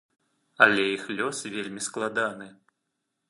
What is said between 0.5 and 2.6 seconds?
Але іх лёс вельмі складаны.